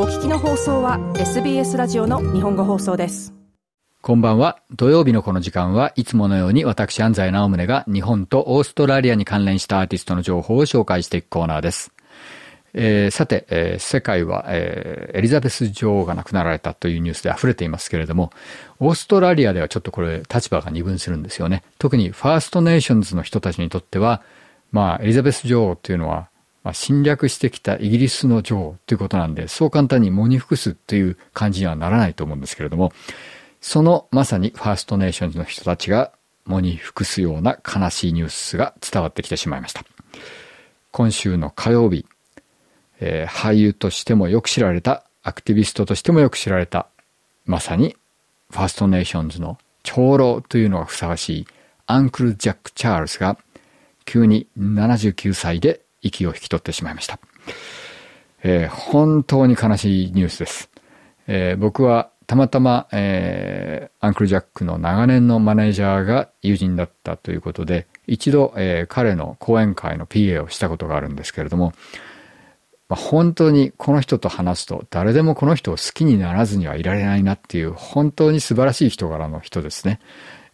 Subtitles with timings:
[0.00, 3.34] お聞きの放送は SBS ラジオの日本語放送です
[4.00, 4.62] こんばんは。
[4.70, 11.90] 土曜日のこの時間はいつものように私安西直宗が日本とオーストラリアに関連したアーティストの情報を紹介していくコーナーです。
[12.74, 18.30] えー、さて、えー、世界は、えー、エリザベス女王が亡くなられたというニュースで溢れていますけれども、
[18.78, 21.64] オーストラリアではちょっとこれ立場が二分するんですよね。
[21.80, 24.22] 特にファーストネーションズの人たちにとっては、
[24.70, 26.28] まあ、エリザベス女王というのは、
[26.64, 32.92] まあ、侵略してきたイギリスの女王ということなんで、そう簡単に喪に服すという感じにはならないと思うんですけれども、
[33.60, 36.12] そのまさにファーストネーションズの人たちが
[36.46, 39.84] 喪に服すような悲しいニュースが伝わってきてしまいました。
[40.90, 42.06] 今週の火曜日、
[43.00, 46.88] えー、俳優としてもよく知られた、アクティビストとしてもよく知られた、
[47.44, 47.96] まさに
[48.50, 51.46] ファーストネーションズの長老というのがふさわしい
[51.86, 53.38] アンクル・ジャック・チャールズが
[54.04, 57.18] 急に79歳で息を引き取ってしまいました。
[58.42, 60.70] えー、本当に悲しいニュースです。
[61.26, 71.72] えー、僕はたまたま、えー、アンクル・ジャックの長年のマネージャーが友人だったということで、一度、えー、彼の講演会の PA をしたことがあるんですけれども、
[72.88, 80.00] まあ、本当にこの人と話すと誰でもこの人を好きにならずにはいられないなっていう本当に素晴らしい人柄の人ですね。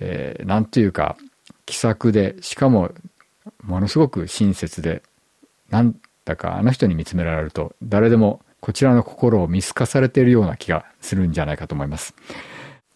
[0.00, 1.16] えー、なんというか
[1.66, 2.90] 気さくでしかも
[3.62, 5.02] ものすごく親切で
[5.70, 12.14] なんだかあの人に見つめられると誰でもこちらの心を見透かされているような気がするんじゃないかと思います。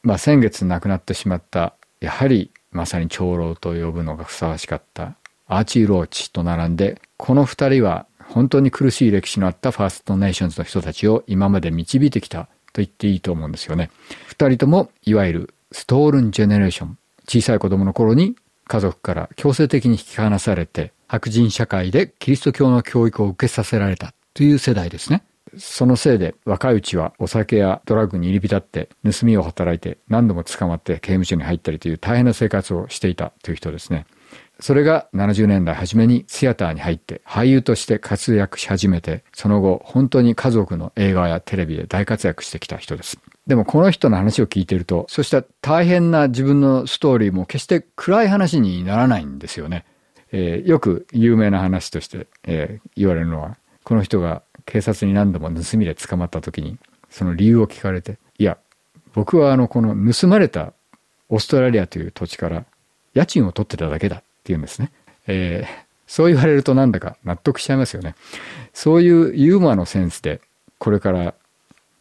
[0.03, 13.91] まあ先月亡くなってしまったやはりまさに長老と呼ぶのがふさわしかったアーチー・ローチと並んでこの二人は本当に苦しい歴史のあったファーストネーションズの人たちを今まで導いてきたと言っていいと思うんですよね。
[14.27, 25.25] 二人ともいわゆるストールンジェネレーション小さい子供の頃に家族から強制的に引き離されて白人社会でキリスト教の教育を受けさせられたという世代ですね。
[25.59, 34.07] そのせいで若いうちはお酒やドラッグに入り浸って盗みを働いて何度も捕まって刑務所に入ったりという大変な生活をしていたという人ですね。
[34.61, 43.19] それが70年代初めにシアターに入って俳優として活躍し始めて、その後本当に家族の映画やテレビで大活躍してきた人です。
[43.49, 49.87] でもこの人の話を聞いてると、そうした大変な自分のストーリーも決して暗い話にならないんですよね。
[50.33, 58.59] えー、よく有名な話として、えー、言われるのは、この人が警察に何度も盗みで捕まった時に、その理由を聞かれて、いや、
[59.13, 60.73] 僕はあの、この盗まれた
[61.29, 62.65] オーストラリアという土地から
[63.15, 64.93] 家賃を取ってただけだって言うんですね。
[65.27, 65.69] えー、
[66.07, 68.15] そう言われるとなんだか納得しちゃいますよね。
[68.73, 70.41] そういうユーモアのセンスで、
[70.79, 71.35] これから、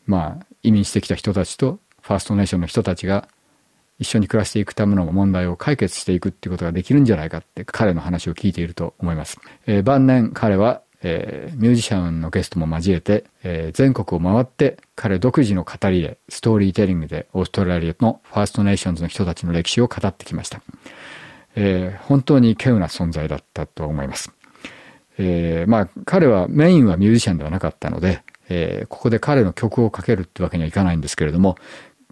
[0.06, 3.28] まあ、移民してきた人たちとファーストネーションの人たちが
[4.00, 9.40] 一緒に暮らしていくための問題を解決していくっていうことができるんじゃないかって彼の話を聞いていると思います。
[9.68, 20.62] えー、晩年彼は、えー、ミュージシャンのゲストも交えて、えー、全国を回って彼独自の語りでストーリーテリングでオーストラリアのファーストネーションズの人たちの歴史を語ってきました。
[21.56, 24.32] えー、本当に稀有な存在だったと思います。
[25.18, 31.58] えー、まあ彼はメインはミュージシャンではなかったので、えー、ここで彼の曲をかけるってわけにはいかないんですけれども、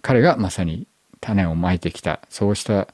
[0.02, 0.86] 彼がまさに
[1.20, 2.88] 種をまいてきた、そうした、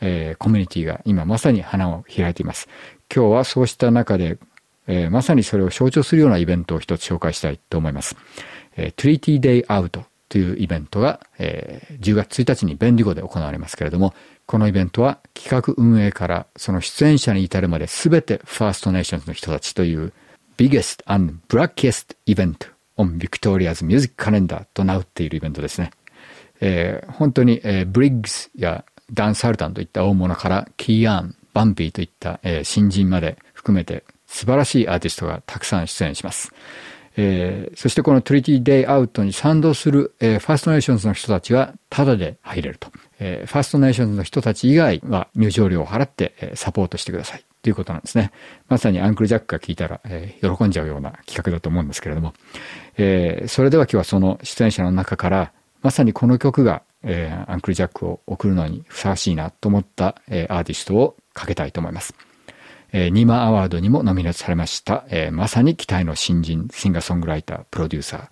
[0.00, 2.68] えー、コミュニティが今まさに花を開いています。
[3.14, 4.38] 今日はそうした中で、
[4.86, 8.16] えー、まさにそれを象徴するようなイベントを一つ紹介したいと思います。
[8.76, 14.14] えー、Treaty Day Out というイベントが、えー、10月1日にベンディゴで行われますけれども、
[14.46, 20.12] このイベントは企画運営からその出演者に至るまで全てファーストネーションズの人たちという
[20.56, 25.90] Biggest and Blackest Event on Victoria's Music Calendar と銘打っているイベントですね。
[26.60, 36.52] えー、本当に、えー、ブリッグスやダン・サルタンといった大物からキーアン、バンピーといった、えー、新人まで含めて素晴らしいアーティストがたくさん出演します。
[37.20, 42.92] えー、そしてこの Treaty Day Out に賛同する、えー、ファーストネーションズの人たちはタダで入れると。
[43.18, 47.44] えー、ファーストネーションズの人たち以外は入場料を払って、えー、サポートしてください。
[47.60, 48.30] ということなんですね。
[48.68, 52.34] まさにアンクルジャックが聞いたら、えー、喜んじゃうような企画だと思うんですけれども。
[52.96, 55.52] えー、それでは今日はその出演者の中から、
[55.82, 62.14] まさにこの曲が、えー、アンクルジャックを送るのにふさわしいなと思った、えー、アーティストをかけたいと思います。
[62.92, 68.28] えー、ニーマアワードにもノミネートされました、えー、まさに期待の新人、シンガーソングライター、プロデューサー、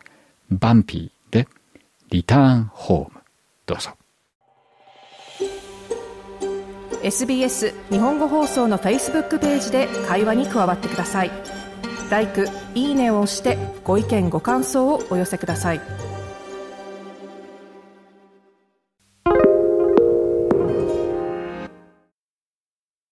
[0.50, 1.46] バンピーで、
[2.10, 3.20] リターンホーム。
[3.66, 3.90] どうぞ。
[7.02, 11.30] SBS 日本語放送の Facebook ページで会話に加わってください。
[12.10, 16.15] LIKE、いいねを押してご意見ご感想をお寄せください。